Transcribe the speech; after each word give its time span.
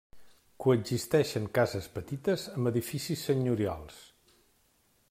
Coexisteixen 0.63 1.45
cases 1.59 1.91
petites 1.99 2.47
amb 2.55 2.71
edificis 2.73 3.29
senyorials. 3.31 4.03